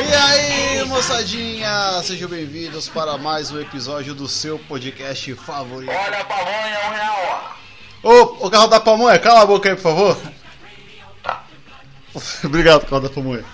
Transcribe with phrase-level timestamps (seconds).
[0.00, 5.90] E aí, moçadinha, sejam bem-vindos para mais um episódio do seu podcast favorito.
[5.90, 7.56] Olha a pamonha, um real,
[8.02, 10.18] Ô, o carro da pamonha, cala a boca aí, por favor.
[12.42, 13.44] Obrigado, carro da pamonha.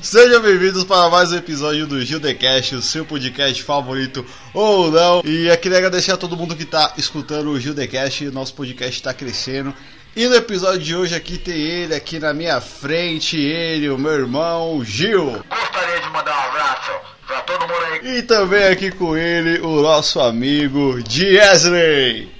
[0.00, 5.22] Sejam bem-vindos para mais um episódio do Gildecast, o seu podcast favorito ou não.
[5.24, 9.12] E eu queria agradecer a todo mundo que está escutando o Gildecast, nosso podcast está
[9.12, 9.74] crescendo.
[10.16, 14.12] E no episódio de hoje aqui tem ele aqui na minha frente, ele, o meu
[14.12, 15.42] irmão Gil.
[15.50, 16.92] Gostaria de mandar um abraço
[17.26, 18.18] pra todo mundo aí.
[18.18, 22.32] E também aqui com ele, o nosso amigo Diesley.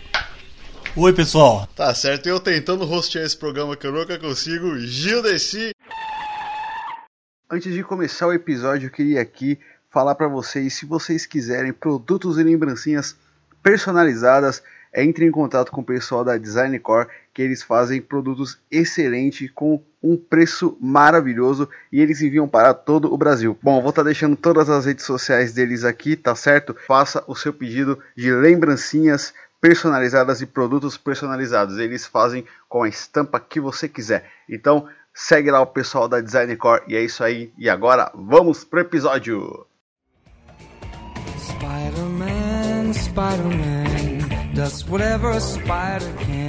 [0.95, 1.66] Oi, pessoal.
[1.74, 5.75] Tá certo, eu tentando rostear esse programa que eu nunca consigo, Gil Desci.
[7.50, 9.59] Antes de começar o episódio, eu queria aqui
[9.91, 13.16] falar pra vocês, se vocês quiserem produtos e lembrancinhas
[13.64, 14.62] personalizadas,
[14.95, 19.83] entre em contato com o pessoal da Design Core, que eles fazem produtos excelentes com
[20.01, 23.58] um preço maravilhoso e eles enviam para todo o Brasil.
[23.61, 26.77] Bom, vou estar deixando todas as redes sociais deles aqui, tá certo?
[26.86, 31.78] Faça o seu pedido de lembrancinhas personalizadas e produtos personalizados.
[31.78, 34.30] Eles fazem com a estampa que você quiser.
[34.48, 37.53] Então, segue lá o pessoal da Design Core e é isso aí.
[37.58, 39.67] E agora, vamos pro episódio.
[41.39, 46.44] Spider-Man, Spider-Man, does whatever a spider can.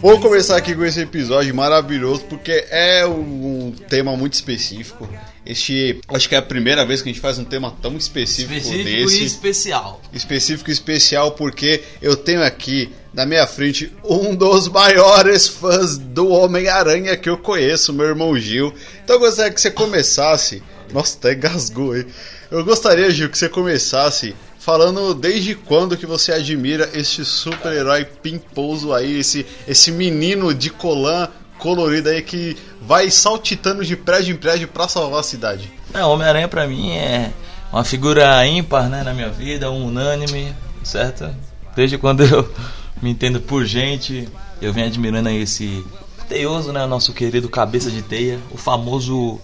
[0.00, 5.08] Vou começar aqui com esse episódio maravilhoso porque é um tema muito específico.
[5.44, 8.52] Este, acho que é a primeira vez que a gente faz um tema tão específico,
[8.54, 9.22] Específico desse.
[9.22, 10.00] e especial.
[10.12, 16.28] específico e especial porque eu tenho aqui na minha frente um dos maiores fãs do
[16.28, 18.74] Homem-Aranha que eu conheço, meu irmão Gil.
[19.02, 20.62] Então eu gostaria que você começasse.
[20.92, 22.06] Nossa, até engasgou aí.
[22.50, 24.34] Eu gostaria, Gil, que você começasse
[24.66, 31.28] falando desde quando que você admira este super-herói pimposo aí, esse, esse menino de colã
[31.56, 35.72] colorido aí que vai saltitando de prédio em prédio pra salvar a cidade.
[35.94, 37.32] Não, Homem-Aranha pra mim é
[37.72, 41.32] uma figura ímpar né, na minha vida, um unânime, certo?
[41.76, 42.52] Desde quando eu
[43.00, 44.28] me entendo por gente,
[44.60, 45.84] eu venho admirando aí esse
[46.28, 46.84] teioso, né?
[46.86, 49.40] Nosso querido cabeça de teia, o famoso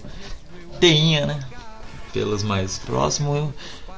[0.81, 1.39] Teinha, né?
[2.13, 3.51] Pelos mais próximos.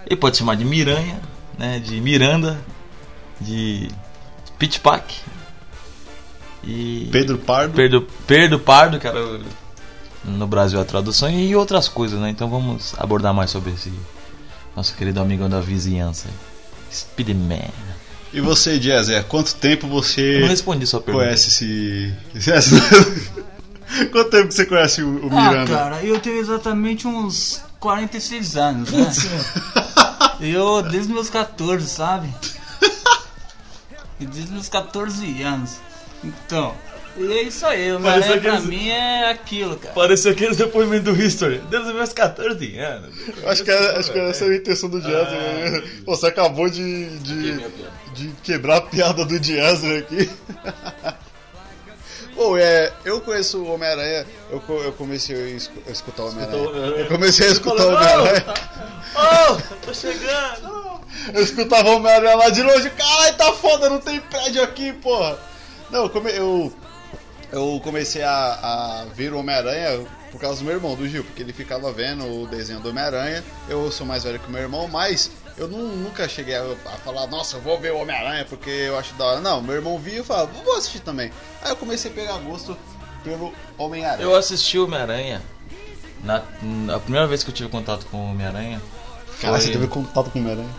[0.06, 1.20] Ele pode chamar de Miranha,
[1.58, 1.78] né?
[1.78, 2.58] De Miranda,
[3.40, 3.88] de
[4.58, 5.14] Pitchpack.
[6.62, 7.74] E Pedro Pardo.
[7.74, 9.40] Perdo, Perdo Pardo, que era
[10.24, 12.30] no Brasil a tradução, e outras coisas, né?
[12.30, 13.92] Então vamos abordar mais sobre esse
[14.74, 16.28] nosso querido amigão da vizinhança.
[16.90, 17.68] Speedman.
[18.32, 21.26] E você, Jazzy, há quanto tempo você Eu não respondi sua pergunta.
[21.26, 22.14] conhece esse.
[24.10, 25.72] quanto tempo que você conhece o, o Ah, Miranda?
[25.72, 29.12] cara, eu tenho exatamente uns 46 anos, né?
[30.44, 32.28] Eu, desde meus 14, sabe?
[34.18, 35.76] Desde meus 14 anos.
[36.22, 36.74] Então,
[37.16, 39.94] e é isso aí, o Parece Homem-Aranha pra aqueles- mim é aquilo, cara.
[39.94, 43.14] Pareceu aquele depoimento do History, desde os meus 14 anos.
[43.46, 45.34] acho que, era, acho que essa é a intenção do Jazzy.
[45.34, 45.82] né?
[46.06, 47.58] Pô, Você acabou de, de,
[48.14, 50.30] de quebrar a piada do Jazzy aqui.
[52.34, 56.64] Pô, é, eu conheço o Homem-Aranha, eu, eu comecei a escu- a escutar o Homem-Aranha.
[56.98, 58.44] Eu comecei a escutar o Homem-Aranha.
[59.16, 61.00] Oh, tô chegando!
[61.32, 65.38] Eu escutava o Homem-Aranha lá de longe, caralho, tá foda, não tem prédio aqui, porra.
[65.90, 66.72] Não, eu,
[67.52, 71.42] eu comecei a, a ver o Homem-Aranha por causa do meu irmão, do Gil, porque
[71.42, 73.44] ele ficava vendo o desenho do Homem-Aranha.
[73.68, 76.96] Eu sou mais velho que o meu irmão, mas eu nu- nunca cheguei a, a
[76.98, 79.40] falar, nossa, eu vou ver o Homem-Aranha porque eu acho da hora.
[79.40, 81.30] Não, meu irmão via e falava, vou assistir também.
[81.62, 82.76] Aí eu comecei a pegar gosto
[83.22, 84.22] pelo Homem-Aranha.
[84.22, 85.40] Eu assisti o Homem-Aranha.
[86.22, 88.80] Na, na primeira vez que eu tive contato com o Homem-Aranha.
[89.28, 90.70] Foi- você teve contato com o Homem-Aranha?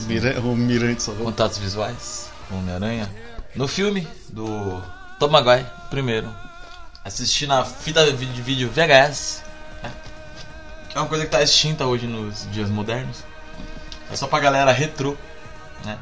[0.00, 3.10] Mira- O Mirante só contatos visuais com o Homem-Aranha.
[3.54, 4.82] No filme do
[5.18, 6.32] Tom Maguire, primeiro.
[7.04, 9.42] Assisti na fita de vídeo VHS.
[9.82, 9.90] né?
[10.90, 13.18] Que é uma coisa que tá extinta hoje nos dias modernos.
[14.10, 15.16] É só pra galera retrô,
[15.84, 15.98] né?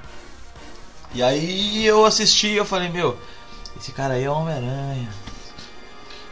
[1.14, 3.18] E aí eu assisti eu falei, meu,
[3.76, 5.08] esse cara aí é Homem-Aranha.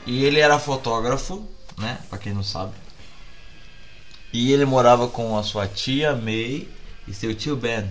[0.04, 1.46] E ele era fotógrafo,
[1.78, 1.98] né?
[2.08, 2.72] Pra quem não sabe.
[4.32, 6.68] E ele morava com a sua tia May
[7.06, 7.90] e seu tio Ben.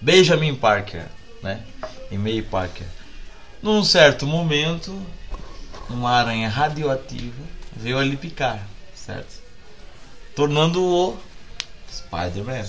[0.00, 1.06] Benjamin Parker,
[1.42, 1.64] né?
[2.10, 2.86] E May Parker.
[3.62, 5.00] Num certo momento,
[5.88, 7.42] uma aranha radioativa
[7.76, 9.40] veio ali picar, certo?
[10.34, 11.16] Tornando-o
[11.92, 12.64] Spider-Man,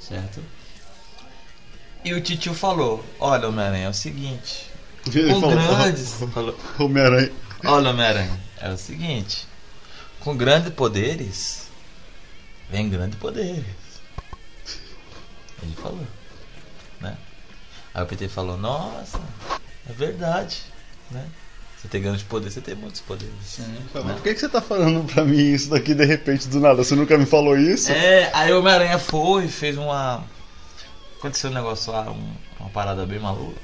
[0.00, 0.42] certo?
[2.04, 4.70] E o tio falou: Olha, Homem-Aranha, é o seguinte.
[5.06, 6.14] Ele Com falou, grandes.
[6.32, 7.32] Falou, Homem-Aranha.
[7.64, 9.46] Olha, Homem-Aranha, é o seguinte:
[10.20, 11.68] com grandes poderes,
[12.70, 13.64] vem grandes poderes.
[15.62, 16.06] Ele falou,
[17.00, 17.16] né?
[17.94, 19.20] Aí o PT falou: Nossa,
[19.88, 20.62] é verdade,
[21.10, 21.26] né?
[21.84, 23.34] Você tem grandes poderes, você tem muitos poderes.
[23.92, 26.82] Mas por que, que você tá falando pra mim isso daqui de repente do nada?
[26.82, 27.92] Você nunca me falou isso?
[27.92, 30.24] É, aí o Homem-Aranha foi e fez uma.
[31.18, 33.60] Aconteceu um negócio lá, um- uma parada bem maluca.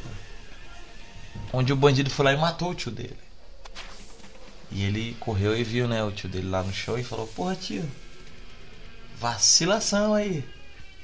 [1.50, 3.16] Onde o bandido foi lá e matou o tio dele.
[4.70, 7.56] E ele correu e viu, né, o tio dele lá no chão e falou: Porra,
[7.56, 7.88] tio,
[9.18, 10.44] vacilação aí.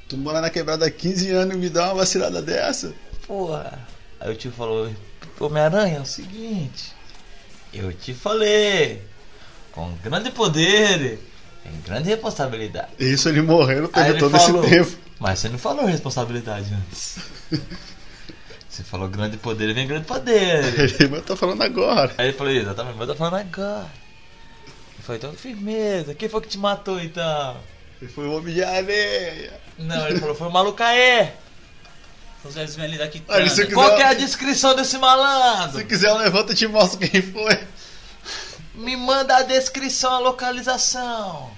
[0.07, 2.95] Tu mora na quebrada há 15 anos e me dá uma vacilada dessa?
[3.27, 3.79] Porra.
[4.21, 4.93] Aí o tio falou:
[5.41, 6.95] Homem-Aranha, é o seguinte.
[7.79, 9.03] Eu te falei.
[9.73, 11.19] Com grande poder,
[11.63, 12.89] tem grande responsabilidade.
[12.99, 14.99] Isso ele morrendo teve ele todo falou, esse tempo.
[15.21, 17.19] Mas você não falou responsabilidade antes.
[18.69, 20.65] Você falou grande poder vem grande poder.
[21.01, 22.13] Ele mas tá falando agora.
[22.19, 23.91] Aí ele falou, exatamente, mas eu tô falando agora.
[24.95, 27.57] Ele falou, então firmeza, quem foi que te matou então?
[28.03, 29.59] Ele foi o homem de areia.
[29.79, 31.33] Não, ele falou, foi o Malucaê.
[32.49, 33.23] Os vêm ali daqui.
[33.29, 35.79] Olha, Qual quiser- que é a descrição desse malandro?
[35.79, 37.59] Se quiser, eu levanto e te mostro quem foi.
[38.75, 41.51] Me manda a descrição, a localização.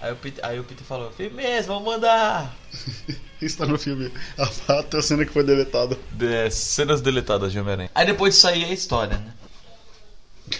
[0.00, 2.54] Aí o Peter, aí o Peter falou, firmeza, vamos mandar.
[3.42, 4.12] Isso tá no filme.
[4.36, 5.96] A, até a cena que foi deletada.
[6.20, 7.90] É, cenas deletadas de Homem-Aranha.
[7.94, 9.32] Aí depois disso aí é a história, né?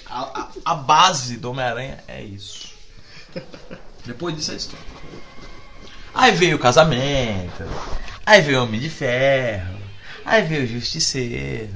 [0.07, 2.69] A, a- a base do Homem-Aranha é isso.
[4.05, 4.85] Depois disso é a história.
[6.15, 7.65] Aí veio o casamento.
[8.29, 9.79] Aí veio o Homem de Ferro.
[10.23, 11.73] Aí veio o Justiceiro.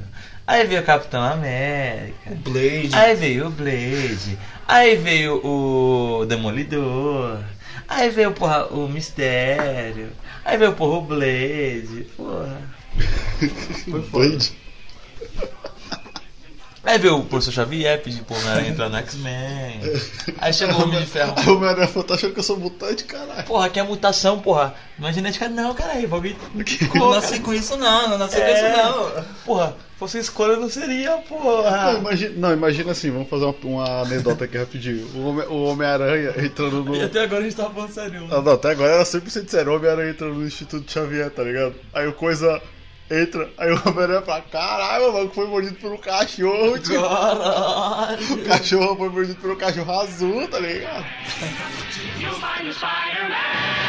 [0.46, 2.30] Aí veio o Capitão América.
[2.44, 2.90] Blade.
[2.92, 4.38] Aí veio o Blade.
[4.68, 7.42] Aí veio o Demolidor.
[7.88, 10.10] Aí veio porra, o Mistério.
[10.44, 12.06] Aí veio porra, o Blade.
[12.18, 12.60] Porra.
[14.12, 14.52] Blade.
[16.84, 19.80] Aí veio o professor Xavier pedir pro Homem-Aranha entrar no X-Men.
[20.38, 21.32] Aí chegou o Homem de Ferro.
[21.36, 23.44] Aí o Homem-Aranha falou, tá achando que eu sou mutante, caralho.
[23.44, 24.74] Porra, que é mutação, porra.
[24.98, 26.08] Não é genética, não, caralho.
[26.08, 26.36] Bagulho.
[26.94, 28.52] Não nasci com isso não, não nasci com É.
[28.52, 29.24] isso não.
[29.44, 31.94] Porra, fosse escolha não seria, Não, porra.
[31.98, 35.06] imagina, não, imagina assim, vamos fazer uma, uma anedota aqui rapidinho.
[35.14, 36.96] O Homem- Homem-Aranha entrando no.
[36.96, 38.26] E até agora a gente tava falando sério.
[38.30, 39.72] Ah, não, até agora era 100% sério.
[39.72, 41.74] O Homem-Aranha entrando no Instituto Xavier, tá ligado?
[41.94, 42.60] Aí o coisa
[43.12, 47.02] entra, aí o Homem-Aranha fala: caralho, mano, foi mordido por um cachorro, tio.
[47.02, 48.32] Caralho.
[48.32, 51.04] O cachorro foi mordido por um cachorro azul, tá ligado?
[52.18, 53.82] You'll find the Spider-Man.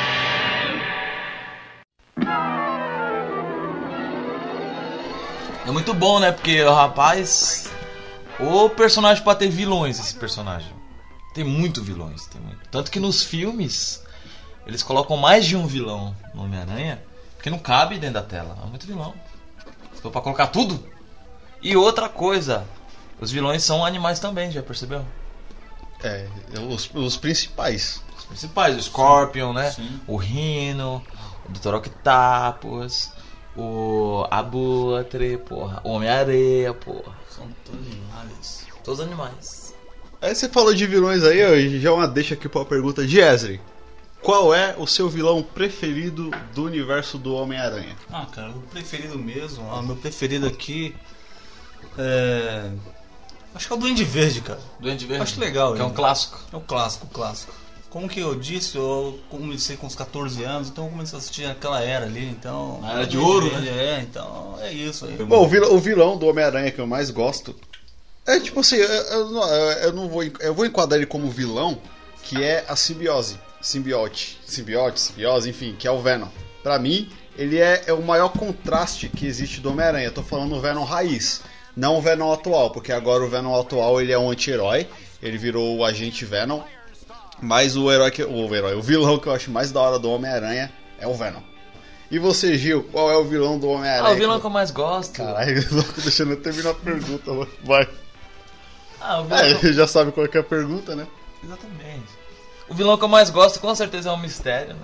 [5.66, 6.32] É muito bom, né?
[6.32, 7.70] Porque o rapaz.
[8.40, 10.74] O personagem pra ter vilões, esse personagem.
[11.34, 12.68] Tem muito vilões, tem muito.
[12.70, 14.04] Tanto que nos filmes
[14.66, 17.02] eles colocam mais de um vilão no Homem-Aranha,
[17.44, 18.58] porque não cabe dentro da tela.
[18.64, 19.14] É muito vilão.
[19.94, 20.82] Se for pra colocar tudo.
[21.62, 22.66] E outra coisa,
[23.20, 25.06] os vilões são animais também, já percebeu?
[26.02, 26.26] É,
[26.70, 28.02] os, os principais.
[28.18, 29.72] Os principais, o Scorpion, né?
[29.72, 30.00] Sim.
[30.08, 31.04] O Rhino,
[31.46, 31.76] o Dr.
[31.76, 33.12] Octopus,
[33.58, 37.14] o Abutre, porra, o Homem-Areia, porra.
[37.30, 38.68] São todos animais.
[38.86, 39.76] Todos os animais.
[40.22, 43.20] Aí você falou de vilões aí, ó, já uma deixa aqui pra uma pergunta de
[43.20, 43.60] Ezri.
[44.24, 47.96] Qual é o seu vilão preferido do universo do Homem-Aranha?
[48.12, 50.96] Ah, cara, o preferido mesmo, ah, meu preferido aqui
[51.98, 52.72] é.
[53.54, 54.60] Acho que é o Duende Verde, cara.
[54.80, 55.24] Duende Verde.
[55.24, 56.40] Acho legal Que é um clássico.
[56.52, 57.54] É o clássico, o clássico.
[57.90, 61.46] Como que eu disse, eu comecei com uns 14 anos, então eu comecei a assistir
[61.46, 62.80] naquela era ali, então.
[62.82, 64.00] Na era de ouro, Verde, né?
[64.00, 65.16] É, então é isso aí.
[65.18, 67.56] Bom, o vilão, o vilão do Homem-Aranha que eu mais gosto
[68.26, 71.78] é tipo assim, eu, eu eu não vou, eu vou enquadrar ele como vilão,
[72.24, 76.28] que é a simbiose, simbiote, simbiote, simbiose, enfim, que é o Venom.
[76.62, 80.12] Pra mim, ele é, é o maior contraste que existe do Homem-Aranha.
[80.12, 81.42] Tô falando o Venom raiz,
[81.76, 84.88] não o Venom atual, porque agora o Venom atual ele é um anti-herói,
[85.22, 86.62] ele virou o agente Venom.
[87.42, 90.10] Mas o herói que o herói, o vilão que eu acho mais da hora do
[90.12, 91.42] Homem-Aranha é o Venom.
[92.12, 94.10] E você, Gil, qual é o vilão do Homem-Aranha?
[94.10, 95.14] Ah, o vilão que eu mais gosto.
[95.18, 95.64] Caralho,
[95.98, 97.50] deixando eu terminar a pergunta, mano.
[97.64, 97.90] Vai.
[99.02, 99.40] Ah, o vilão.
[99.40, 101.08] É, que já sabe qual é a pergunta, né?
[101.44, 102.23] Exatamente.
[102.70, 104.74] O vilão que eu mais gosto com certeza é o Mistério.
[104.74, 104.82] Né?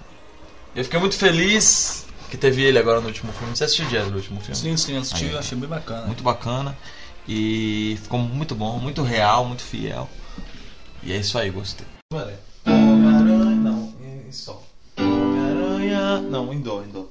[0.76, 3.56] Eu fiquei muito feliz que teve ele agora no último filme.
[3.56, 4.56] Você assistiu Jazz no último filme?
[4.56, 5.38] Sim, sim, assisti, Aí.
[5.38, 6.06] achei bem bacana.
[6.06, 6.78] Muito bacana.
[7.28, 10.10] E ficou muito bom, muito real, muito fiel.
[11.04, 11.88] E é isso aí, gostei.
[12.66, 13.94] Homem-Aranha, não,
[14.28, 14.64] em sol.
[14.98, 17.06] Homem-Aranha, não, em dó, em dó.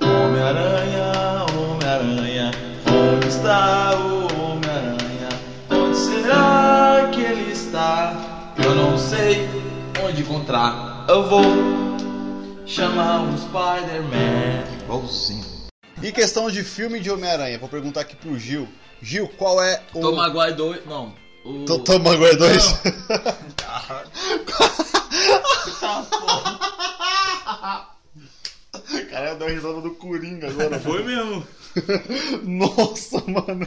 [0.00, 2.50] Homem-Aranha, Homem-Aranha,
[2.86, 5.28] onde está o Homem-Aranha?
[5.70, 8.14] Onde será que ele está?
[8.62, 9.47] Eu não sei
[10.32, 11.06] encontrar.
[11.08, 11.42] Eu vou
[12.66, 14.82] chamar o Spider-Man.
[14.84, 15.44] Igualzinho.
[16.02, 18.68] E questão de filme de Homem-Aranha, vou perguntar aqui pro Gil.
[19.00, 20.00] Gil, qual é o.
[20.00, 21.14] Tom Maguire 2, não.
[21.44, 21.64] O...
[21.64, 22.72] Tô- Tom Maguire 2?
[23.56, 24.06] Tá,
[26.10, 27.88] porra.
[29.10, 30.78] Caralho, deu risada do Coringa agora.
[30.78, 31.46] Foi mesmo.
[32.44, 33.66] Nossa, mano.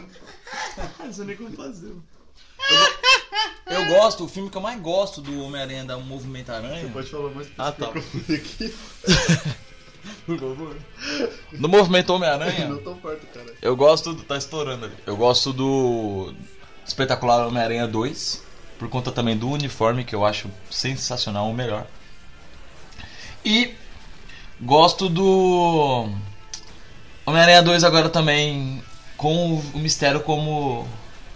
[1.04, 1.88] Não sei nem como fazer.
[1.90, 3.01] Eu
[3.88, 6.90] gosto, o filme que eu mais gosto do Homem-Aranha da Movimento Aranha.
[6.92, 7.88] Pode falar mais Ah, tá.
[7.88, 8.74] aqui.
[10.26, 10.76] Por favor.
[11.52, 13.54] No Movimento Homem-Aranha, Não tão perto, cara.
[13.62, 14.14] eu gosto.
[14.14, 14.96] do- Tá estourando ali.
[15.06, 16.34] Eu gosto do
[16.86, 18.44] Espetacular Homem-Aranha 2.
[18.80, 21.86] Por conta também do uniforme, que eu acho sensacional, o melhor.
[23.46, 23.76] E
[24.60, 26.10] gosto do
[27.26, 28.84] Homem-Aranha 2 agora também
[29.18, 30.88] com o Mistério como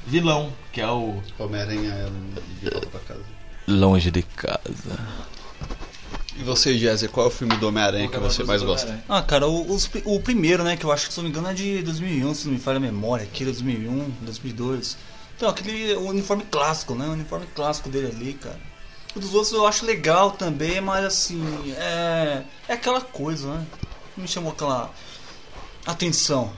[0.05, 3.23] vilão, que é o Homem-Aranha é de volta pra casa.
[3.67, 4.99] Longe de Casa.
[6.37, 8.99] E você, Jazzy, qual é o filme do Homem-Aranha que você mais gosta?
[9.07, 11.47] Ah, cara, o, pri- o primeiro, né, que eu acho que, se não me engano,
[11.49, 14.97] é de 2001, se não me falha a memória, aquele 2001, 2002.
[15.35, 18.59] Então, aquele o uniforme clássico, né, o uniforme clássico dele ali, cara.
[19.15, 23.65] O dos outros eu acho legal também, mas assim, é, é aquela coisa, né,
[24.17, 24.93] não me chamou aquela
[25.85, 26.51] atenção.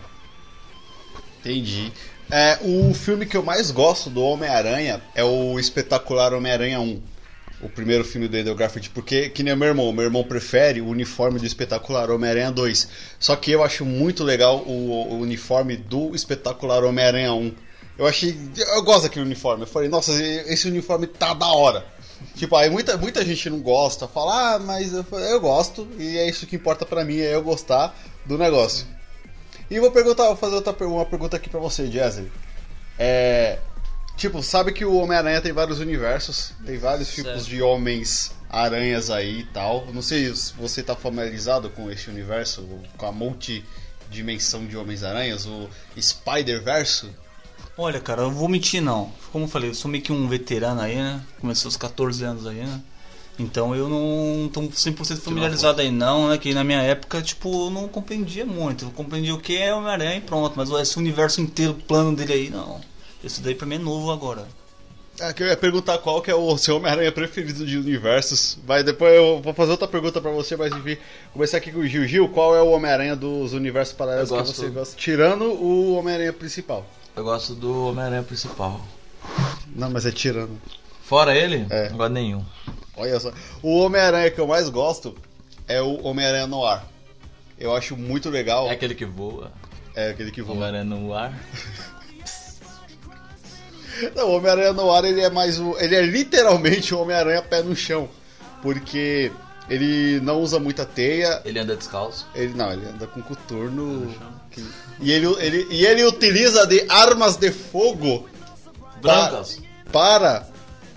[1.39, 1.93] Entendi.
[2.29, 7.01] É, o filme que eu mais gosto do Homem-Aranha é o espetacular Homem-Aranha 1.
[7.61, 10.87] O primeiro filme do Andrew Garfield, porque, que nem meu irmão, meu irmão prefere o
[10.87, 12.87] uniforme do espetacular Homem-Aranha 2.
[13.17, 17.55] Só que eu acho muito legal o, o uniforme do espetacular Homem-Aranha 1.
[17.97, 18.37] Eu achei.
[18.57, 19.63] Eu gosto daquele uniforme.
[19.63, 21.85] Eu falei, nossa, esse uniforme tá da hora.
[22.35, 26.27] Tipo, aí muita, muita gente não gosta, fala, ah, mas eu, eu gosto, e é
[26.27, 28.85] isso que importa pra mim, é eu gostar do negócio.
[29.69, 32.31] E vou perguntar, vou fazer outra uma pergunta aqui pra você, Jazzy.
[32.97, 33.59] É.
[34.15, 37.49] Tipo, sabe que o Homem-Aranha tem vários universos, tem vários tipos Certo.
[37.49, 39.85] de homens-aranhas aí e tal.
[39.93, 45.69] Não sei se você tá familiarizado com esse universo, com a multidimensão de Homens-Aranhas, o
[45.99, 47.11] Spider-Verso.
[47.77, 49.11] Olha, cara, eu vou mentir não.
[49.31, 51.21] Como eu falei, eu sou meio que um veterano aí, né?
[51.39, 52.81] Comecei aos 14 anos aí, né?
[53.39, 56.37] Então eu não tô 100% familiarizado aí não, né?
[56.37, 58.85] Que na minha época, tipo, eu não compreendia muito.
[58.85, 60.53] Eu compreendia o que é Homem-Aranha e pronto.
[60.55, 62.81] Mas esse universo inteiro, plano dele aí, não.
[63.23, 64.47] Esse daí pra mim é novo agora.
[65.19, 68.57] É, que eu ia perguntar qual que é o seu Homem-Aranha preferido de universos.
[68.67, 70.97] Mas depois eu vou fazer outra pergunta pra você, mas enfim.
[71.33, 72.07] Começar aqui com o Gil.
[72.07, 74.95] Gil, qual é o Homem-Aranha dos universos paralelos que você gosta?
[74.95, 76.85] Tirando o Homem-Aranha principal.
[77.15, 78.79] Eu gosto do Homem-Aranha principal.
[79.75, 80.59] Não, mas é tirando.
[81.03, 81.89] Fora ele, É.
[81.89, 82.43] não gosto nenhum.
[82.97, 83.31] Olha só.
[83.61, 85.15] O Homem-Aranha que eu mais gosto
[85.67, 86.85] é o Homem-Aranha no ar.
[87.59, 88.67] Eu acho muito legal.
[88.67, 89.51] É aquele que voa.
[89.95, 90.55] É aquele que voa.
[90.57, 91.33] Homem-Aranha no ar.
[94.15, 95.75] Não, o Homem-Aranha no ar ele é mais o.
[95.79, 98.07] Ele é literalmente o Homem-Aranha pé no chão.
[98.61, 99.31] Porque
[99.69, 101.41] ele não usa muita teia.
[101.45, 102.27] Ele anda descalço.
[102.35, 104.13] Ele não, ele anda com coturno.
[104.51, 104.63] que-
[104.99, 108.27] E ele, ele, e ele utiliza de armas de fogo
[109.01, 109.59] Brancas.
[109.91, 110.47] para.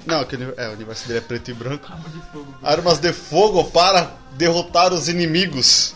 [0.06, 1.86] Não, que, é, o universo dele é preto e branco.
[2.62, 5.94] Armas de fogo para derrotar os inimigos.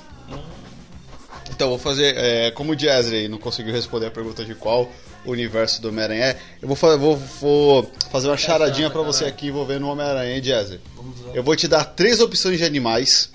[1.50, 2.16] Então, vou fazer.
[2.16, 4.90] é, como o Jazzy não conseguiu responder a pergunta de qual
[5.24, 9.86] universo do Homem-Aranha é, eu vou, vou- vou fazer uma charadinha pra você aqui envolvendo
[9.86, 10.80] o Homem-Aranha, hein, Jazzy?
[11.32, 13.30] Eu vou te dar três opções de animais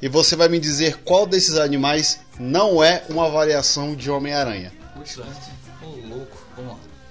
[0.00, 4.72] e você vai me dizer qual desses animais não é uma variação de Homem-Aranha.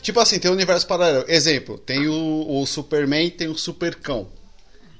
[0.03, 1.25] Tipo assim, tem um universo paralelo.
[1.27, 4.27] Exemplo, tem o, o Superman tem o Supercão.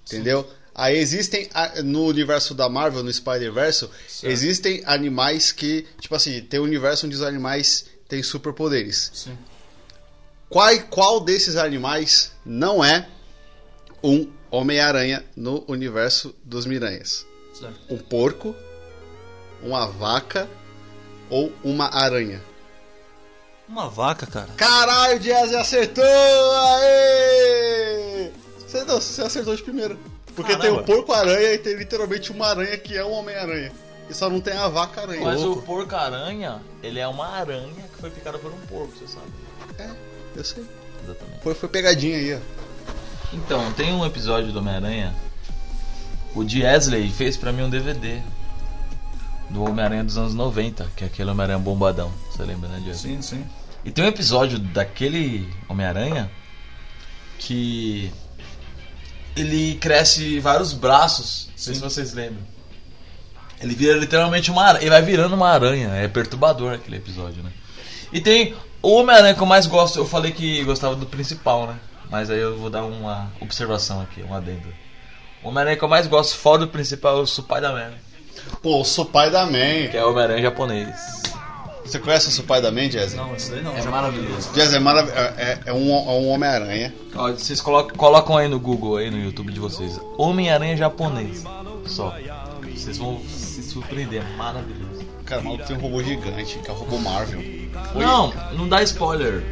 [0.06, 0.50] Entendeu?
[0.74, 1.48] Aí existem,
[1.84, 3.88] no universo da Marvel, no Spider-Verse,
[4.24, 9.12] existem animais que, tipo assim, tem um universo onde os animais têm superpoderes.
[9.14, 9.38] Sim.
[10.50, 13.08] Qual, qual desses animais não é
[14.04, 17.26] um Homem-Aranha no universo dos Miranhas?
[17.90, 18.56] Um porco,
[19.62, 20.50] uma vaca
[21.30, 22.42] ou uma aranha?
[23.68, 24.50] Uma vaca, cara.
[24.58, 26.04] Caralho, o Jazzy acertou!
[26.04, 28.32] Aê!
[28.60, 29.98] Você, não, você acertou de primeira.
[30.36, 30.82] Porque tem Caramba.
[30.82, 33.72] o porco-aranha e tem literalmente uma aranha que é um Homem-Aranha.
[34.10, 35.24] E só não tem a vaca-aranha.
[35.24, 35.62] Mas o Louco.
[35.62, 39.28] porco-aranha, ele é uma aranha que foi picada por um porco, você sabe.
[39.80, 39.90] É,
[40.36, 40.66] eu sei.
[41.04, 41.42] Exatamente.
[41.42, 42.40] Foi, foi pegadinha aí, ó.
[43.32, 45.16] Então, tem um episódio do Homem-Aranha.
[46.36, 48.22] O Diesley fez pra mim um DVD
[49.50, 52.12] do Homem-Aranha dos anos 90, que é aquele Homem-Aranha bombadão.
[52.32, 53.16] Você lembra, né, Diesley?
[53.16, 53.46] Sim, sim.
[53.86, 56.32] E tem um episódio daquele Homem-Aranha
[57.38, 58.12] que
[59.36, 61.48] ele cresce vários braços.
[61.52, 62.42] Não sei se vocês lembram.
[63.60, 64.84] Ele vira literalmente uma aranha.
[64.84, 65.90] Ele vai virando uma aranha.
[65.90, 67.52] É perturbador aquele episódio, né?
[68.12, 70.00] E tem o Homem-Aranha que eu mais gosto.
[70.00, 71.80] Eu falei que gostava do principal, né?
[72.10, 74.68] Mas aí eu vou dar uma observação aqui, um adendo.
[75.42, 77.94] O Homem-Aranha que eu mais gosto, fora do principal, é o Spider-Man.
[78.62, 79.88] Pô, o Supai da Man.
[79.92, 81.24] Que é o Homem-Aranha japonês.
[81.86, 83.16] Você conhece o Supai da Man, Jazzy?
[83.18, 83.76] Não, isso daí não.
[83.76, 84.50] É já- maravilhoso.
[84.54, 86.94] Jazzy é, marav- é, é- é um, é um Homem-Aranha.
[87.38, 90.00] Vocês colocam, colocam aí no Google, aí no YouTube de vocês.
[90.18, 91.44] Homem-Aranha japonês.
[91.86, 92.16] Só.
[92.74, 95.04] Vocês vão se surpreender, é maravilhoso.
[95.26, 97.42] Cara, o maluco tem um robô gigante, que é o robô Marvel.
[97.96, 99.44] Não, não dá spoiler.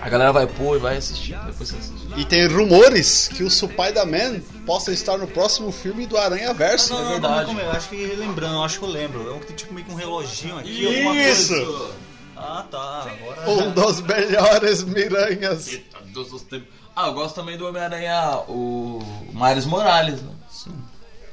[0.00, 1.36] A galera vai pôr e vai assistir.
[1.46, 2.07] Depois você assiste.
[2.18, 6.92] E tem rumores que o Spider-Man possa estar no próximo filme do Aranha Verso.
[6.92, 7.46] Não, É não, verdade.
[7.46, 7.76] como é, como é?
[7.76, 9.30] Acho que lembrando, eu acho que eu lembro.
[9.30, 11.54] É um que tem tipo meio que um reloginho aqui, alguma Isso!
[11.54, 11.90] coisa.
[12.36, 13.06] Ah, tá.
[13.10, 13.50] Agora.
[13.50, 15.68] Um dos melhores miranhas.
[15.68, 16.68] Eita, Deus dos tempos.
[16.94, 19.00] Ah, eu gosto também do Homem-Aranha, o
[19.32, 20.32] Miles Morales, né?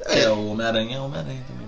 [0.08, 1.66] É, o Homem-Aranha é Homem-Aranha também.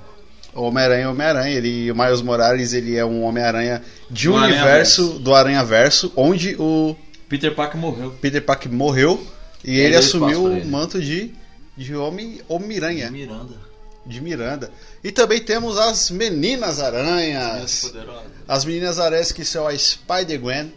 [0.53, 5.01] O Homem-Aranha, Homem-Aranha, ele, o Miles Morales, ele é um Homem-Aranha de um Do universo
[5.01, 5.19] Aranha-Verso.
[5.19, 6.95] do Aranha Verso, onde o
[7.27, 8.11] Peter Parker morreu.
[8.21, 9.25] Peter Parker morreu
[9.63, 10.65] e ele deu espaço assumiu o ele.
[10.65, 11.33] manto de
[11.75, 13.55] de homem Homem-Aranha, Miranda.
[14.05, 14.71] de Miranda.
[15.03, 17.93] E também temos as Meninas Aranhas.
[18.47, 20.73] As Meninas Aranhas que são a Spider-Gwen.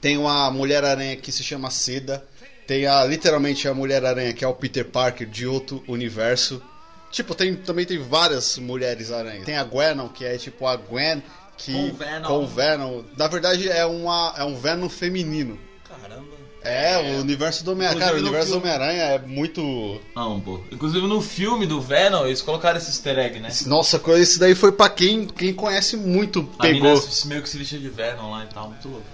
[0.00, 2.24] Tem uma Mulher-Aranha que se chama Seda.
[2.66, 6.62] Tem a literalmente a Mulher-Aranha que é o Peter Parker de outro universo.
[7.10, 9.44] Tipo, tem, também tem várias mulheres aranhas.
[9.44, 11.20] Tem a Gwenon, que é tipo a Gwen
[11.64, 12.26] que Com Venom.
[12.28, 13.02] com Venom.
[13.16, 15.58] Na verdade é uma é um Venom feminino.
[15.88, 16.40] Caramba.
[16.62, 18.00] É, o universo do Homem-Aranha.
[18.04, 19.98] Cara, o universo do filme- Homem-Aranha é muito.
[20.14, 20.60] Não, pô.
[20.70, 23.48] Inclusive no filme do Venom, eles colocaram esse easter egg, né?
[23.66, 26.96] Nossa, coisa- isso daí foi pra quem, quem conhece muito, A mina pegou.
[27.00, 29.06] se- meio que se vestia de Venom lá e tal, muito louco.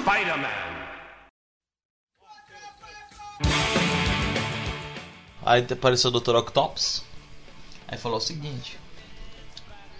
[0.00, 0.48] Spider-Man.
[5.44, 6.36] Aí apareceu o Dr.
[6.36, 7.02] Octopus.
[7.92, 8.80] Aí falou o seguinte: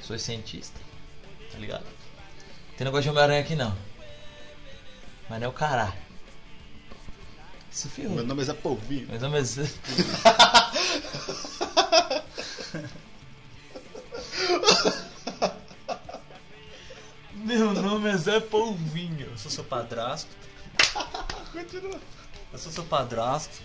[0.02, 0.80] Sou cientista,
[1.52, 1.84] tá ligado?
[2.74, 3.76] Tem negócio de Homem-Aranha aqui não.
[5.28, 5.92] Mas não é o caralho.
[7.70, 8.14] Se ferrou.
[8.14, 9.08] Meu nome é Zé Polvinho.
[9.10, 9.58] Mas não mas...
[17.34, 19.26] Meu nome é Zé Polvinho.
[19.26, 20.30] Eu sou seu padrasto.
[21.52, 22.00] Continua.
[22.52, 23.60] Eu sou seu padrasto.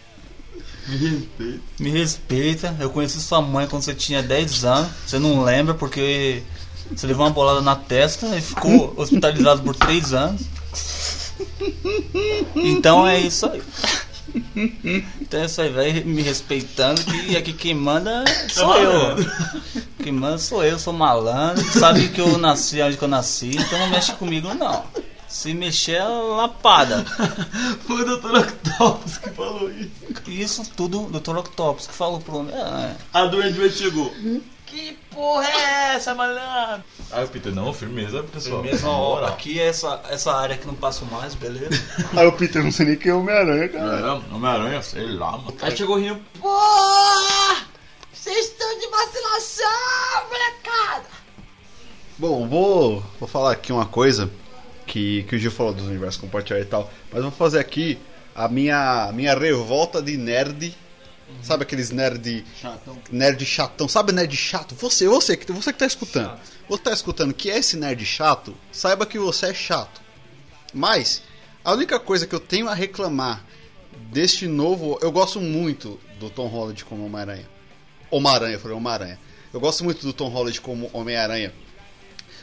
[0.87, 1.61] Me respeita.
[1.79, 2.75] Me respeita.
[2.79, 4.89] Eu conheci sua mãe quando você tinha 10 anos.
[5.05, 6.43] Você não lembra porque
[6.91, 10.41] você levou uma bolada na testa e ficou hospitalizado por 3 anos.
[12.55, 13.61] Então é isso aí.
[15.19, 19.15] Então é isso aí, vai me respeitando que aqui quem manda sou eu.
[20.01, 23.79] Quem manda sou eu, sou malandro, sabe que eu nasci onde que eu nasci, então
[23.79, 24.85] não mexe comigo não.
[25.37, 27.05] Se mexer é lapada.
[27.85, 28.37] Foi o Dr.
[28.39, 29.91] Octopus que falou isso.
[30.27, 31.37] Isso tudo do Dr.
[31.37, 32.55] Octopus que falou pro homem.
[32.55, 34.11] Ah, A doente chegou.
[34.65, 36.83] Que porra é essa, malandro?
[37.11, 38.63] Aí o Peter, não, firmeza, pessoal.
[38.63, 41.69] Mesmo, ó, aqui é essa, essa área que não passo mais, beleza?
[42.17, 43.99] Aí o Peter não sei nem quem é Homem-Aranha, cara.
[43.99, 45.55] É, Homem-Aranha, sei lá, mano.
[45.61, 46.19] Aí chegou rindo.
[46.41, 47.63] Porra!
[48.11, 51.05] Vocês estão de vacilação, molecada!
[52.17, 54.31] Bom, vou, vou falar aqui uma coisa
[54.97, 57.99] que, que o Gil falou dos universos compartilhados e tal, mas vou fazer aqui
[58.33, 60.75] a minha, minha revolta de nerd.
[61.43, 62.97] Sabe aqueles nerd Chatão.
[63.11, 63.87] nerd chatão?
[63.87, 64.73] Sabe nerd chato?
[64.75, 66.39] Você, você que você que tá escutando.
[66.69, 70.01] Você tá escutando que é esse nerd chato, saiba que você é chato.
[70.73, 71.21] Mas
[71.63, 73.45] a única coisa que eu tenho a reclamar
[74.09, 77.47] deste novo, eu gosto muito do Tom Holland como Homem-Aranha.
[78.09, 79.19] Homem-Aranha, eu falei Homem-Aranha.
[79.53, 81.53] Eu gosto muito do Tom Holland como Homem-Aranha.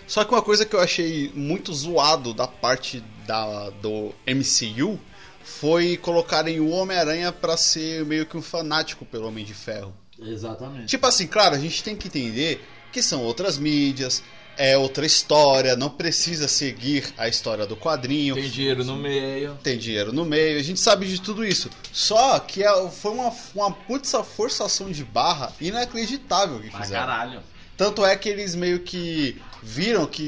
[0.06, 4.98] Só que uma coisa que eu achei muito zoado da parte da, do MCU
[5.42, 9.94] foi colocarem o Homem-Aranha pra ser meio que um fanático pelo Homem de Ferro.
[10.20, 10.86] Exatamente.
[10.86, 14.22] Tipo assim, claro, a gente tem que entender que são outras mídias,
[14.56, 18.36] é outra história, não precisa seguir a história do quadrinho.
[18.36, 19.58] Tem dinheiro no meio.
[19.62, 21.68] Tem dinheiro no meio, a gente sabe de tudo isso.
[21.92, 27.06] Só que é- foi uma, uma puta forçação de barra inacreditável que Pra fizeram.
[27.06, 27.40] caralho.
[27.76, 30.22] Tanto é que eles meio que viram que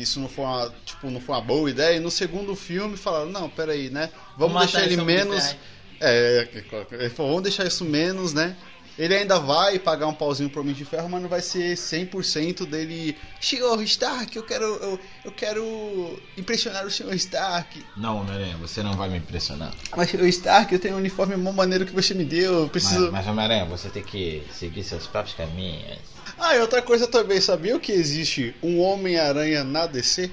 [0.00, 3.30] isso não foi uma, tipo, não foi uma boa ideia e no segundo filme falaram,
[3.30, 4.10] não, peraí, né?
[4.36, 5.56] Vamos Vamos deixar ele menos.
[5.98, 6.46] É,
[6.92, 8.54] ele falou, vamos deixar isso menos, né?
[8.98, 12.66] Ele ainda vai pagar um pauzinho pro Homem de Ferro, mas não vai ser 100%
[12.66, 13.16] dele.
[13.38, 17.84] Senhor Stark, eu quero, eu, eu quero impressionar o Senhor Stark.
[17.94, 19.74] Não, Homem-Aranha, você não vai me impressionar.
[19.94, 23.12] Mas o Stark, eu tenho um uniforme mó maneiro que você me deu, eu preciso.
[23.12, 25.98] Mas, mas Homem-Aranha, você tem que seguir seus próprios caminhos.
[26.38, 30.30] Ah, e outra coisa também, sabia que existe um Homem-Aranha na DC?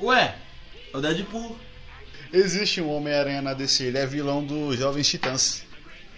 [0.00, 0.36] Ué,
[0.92, 1.56] é o Deadpool.
[2.32, 5.64] Existe um Homem-Aranha na DC, ele é vilão dos Jovens Titãs.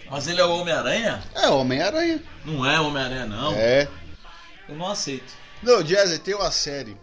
[0.09, 1.23] Mas ele é o Homem-Aranha?
[1.33, 2.21] É Homem-Aranha.
[2.45, 3.53] Não é Homem-Aranha, não.
[3.55, 3.87] É.
[4.67, 5.33] Eu não aceito.
[5.61, 6.95] Não, Jazzy, tem uma série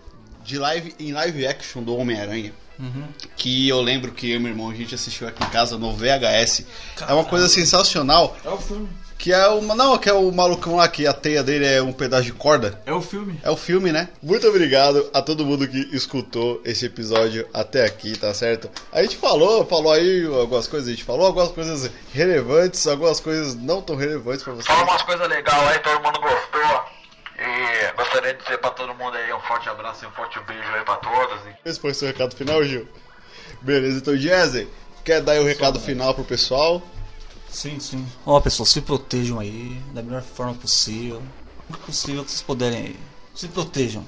[0.45, 2.53] de live em live action do Homem-Aranha.
[2.79, 3.07] Uhum.
[3.37, 5.93] Que eu lembro que eu e meu irmão a gente assistiu aqui em casa no
[5.95, 6.67] VHS.
[7.07, 8.37] É uma coisa sensacional.
[8.45, 8.89] É o filme.
[9.23, 9.77] Que é uma.
[9.77, 12.83] Não, que é o malucão lá que a teia dele é um pedaço de corda.
[12.85, 13.39] É o filme.
[13.45, 14.09] É o filme, né?
[14.21, 18.69] Muito obrigado a todo mundo que escutou esse episódio até aqui, tá certo?
[18.91, 23.55] A gente falou, falou aí algumas coisas, a gente falou algumas coisas relevantes, algumas coisas
[23.55, 24.67] não tão relevantes pra vocês.
[24.67, 26.85] Fala umas coisas legais aí, todo mundo gostou.
[27.39, 30.69] E gostaria de dizer pra todo mundo aí um forte abraço e um forte beijo
[30.75, 31.39] aí pra todos.
[31.47, 32.89] E Esse foi o seu recado final, Gil?
[33.61, 34.67] Beleza, então, Jesse,
[35.05, 36.83] quer dar aí o recado final pro pessoal?
[37.53, 38.05] Sim, sim.
[38.27, 41.23] Ó, pessoal, se protejam aí da melhor forma possível.
[41.69, 42.97] O possível que vocês puderem aí.
[43.35, 44.05] Se protejam.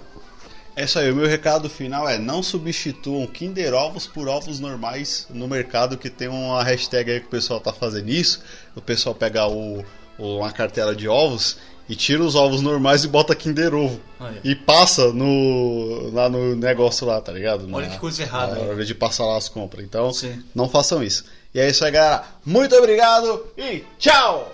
[0.76, 5.26] É isso aí, o meu recado final é não substituam Kinder Ovos por ovos normais
[5.30, 8.40] no mercado, que tem uma hashtag aí que o pessoal tá fazendo isso.
[8.74, 9.84] O pessoal pega o,
[10.18, 14.00] o- uma cartela de ovos e tira os ovos normais e bota Kinder Ovo.
[14.18, 14.40] Olha.
[14.42, 17.68] E passa no lá no negócio lá, tá ligado?
[17.72, 19.84] Olha Na- que coisa errada, Na hora de passar lá as compras.
[19.84, 20.42] Então, Sim.
[20.52, 21.24] não façam isso.
[21.54, 22.24] E é isso aí, galera.
[22.44, 24.52] Muito obrigado e tchau!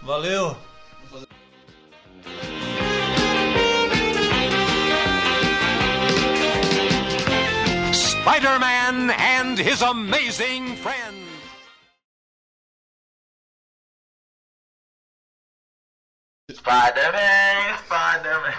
[0.00, 0.56] Valeu!
[7.92, 11.12] Spider-Man and his amazing friends.
[16.50, 18.54] Spider-Man, Spider-Man.